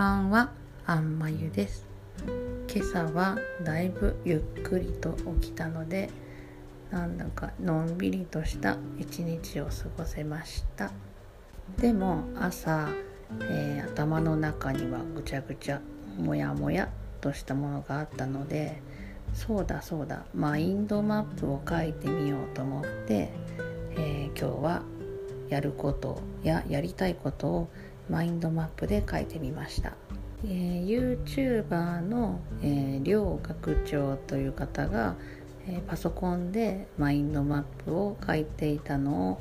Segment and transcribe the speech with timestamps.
[0.00, 1.84] あんまゆです。
[2.72, 5.10] 今朝はだいぶゆっくりと
[5.40, 6.08] 起きたので
[6.92, 10.92] なんだかのんびりとした一日を過ごせました。
[11.80, 12.88] でも朝、
[13.40, 15.80] えー、頭の中にはぐちゃぐちゃ
[16.16, 16.88] もやもや
[17.20, 18.80] としたものがあったので
[19.34, 23.32] そうだそうだマインドマップを書いてみようと思って、
[23.96, 24.82] えー、今日は
[25.48, 27.68] やることややりたいことを
[28.08, 29.92] マインドマップで書いてみました、
[30.44, 35.16] えー、YouTuber の、えー、両学長という方が、
[35.68, 39.40] えー、パソコンでマインドマップを書いていたの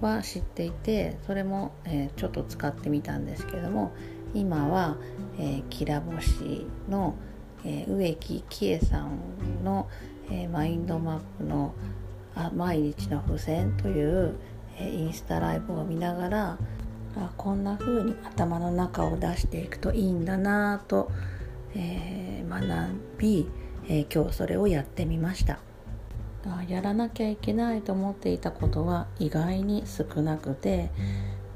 [0.00, 3.92] は知っていてそれも、えー、ちょっと使ってみたんですけども
[4.34, 4.96] 今は、
[5.38, 7.14] えー、きらぼしの、
[7.64, 9.88] えー、植木喜恵さんの、
[10.30, 11.74] えー、マインドマップの
[12.34, 14.34] あ毎日の付箋という、
[14.78, 16.58] えー、インスタライブを見ながら
[17.16, 21.10] あこんな風に頭の中を出していくといいんだなぁと、
[21.74, 23.48] えー、学び、
[23.88, 25.58] えー、今日それをやってみました。
[26.46, 30.90] あやらなきゃいけないと思っていたことは意外に少なくて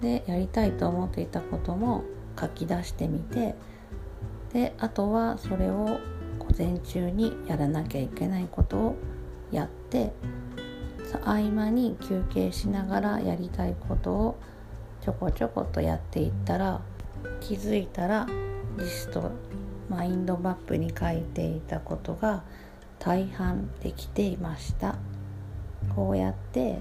[0.00, 2.04] でやりたいと思っていたことも
[2.38, 3.54] 書き出してみて
[4.52, 5.98] であとはそれを
[6.38, 8.96] 午前中にやらなきゃいけないことを
[9.50, 10.12] やって
[11.24, 14.38] 合間に休憩しながらやりたいことを
[15.02, 16.80] ちょこちょことやっていったら
[17.40, 18.26] 気づいたら
[18.78, 19.30] リスト
[19.88, 22.42] マインドマップに書いていたことが
[22.98, 24.96] 大半できていました。
[25.94, 26.78] こうやって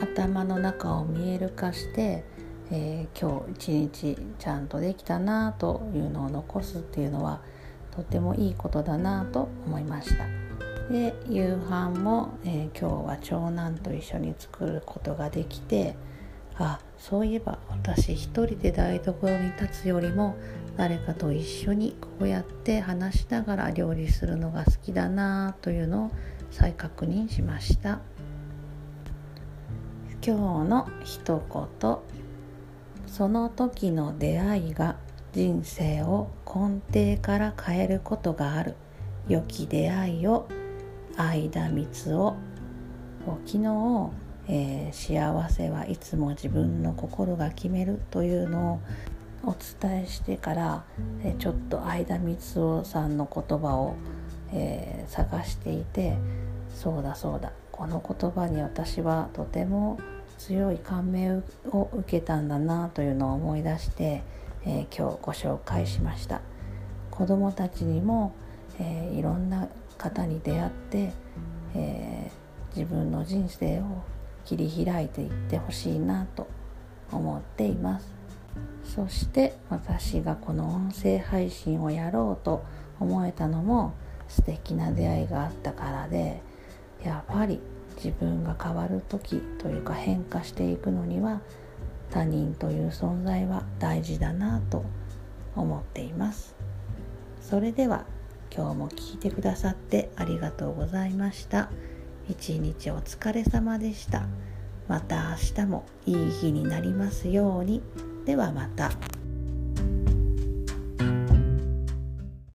[0.00, 2.24] 頭の中を見える化して
[2.70, 7.40] えー、今日一日ちゃんとできたなというのを残すっていうのは
[7.90, 10.26] とてもいいことだなと思いました。
[10.92, 15.96] で夕飯も、えー、今日は長男と一緒に作ることができて
[16.56, 20.36] あそういえば私一人で台所に立つよりも
[20.76, 26.10] 誰かと一緒にこうやって話しながら料理するのが好きだなというのを
[26.50, 28.00] 再確認しました。
[30.24, 31.42] 今日の一
[31.80, 31.96] 言。
[33.06, 34.96] その時の出会いが
[35.32, 36.80] 人生を根
[37.16, 38.74] 底から変えることがある。
[39.28, 40.48] 良き出会いを
[41.16, 42.36] 相田光夫
[43.46, 44.10] 昨日、
[44.48, 48.80] えー、幸せはいつも自分の心が決めるというの
[49.44, 50.84] をお伝えしてから、
[51.22, 53.94] え、ちょっと相田光夫さんの言葉を、
[54.52, 56.16] えー、探していて
[56.74, 60.00] そうだそうだこの言葉に私はとても
[60.38, 64.22] 強い感銘を受けたんだなというのを思い出して、
[64.64, 66.40] えー、今日ご紹介しました。
[67.10, 68.32] 子どもたちにも、
[68.78, 71.12] えー、いろんな方に出会って、
[71.74, 74.04] えー、自分の人生を
[74.48, 76.48] 切り開いていってほしいなと
[77.12, 78.14] 思っています。
[78.82, 82.64] そして私がこの音声配信をやろうと
[82.98, 83.92] 思えたのも
[84.26, 86.40] 素敵な出会いがあったからで
[87.04, 87.60] やっぱり
[87.96, 91.42] 自分が変わる時というか変化していくのには
[92.10, 94.84] 他人という存在は大事だなと
[95.54, 96.56] 思っています。
[97.42, 98.06] それでは
[98.50, 101.70] 今日も聞いてくださってありがとうございました。
[102.28, 104.26] 一日お疲れ様でした
[104.86, 107.82] また明日もいい日になりますように
[108.26, 108.90] ではまた。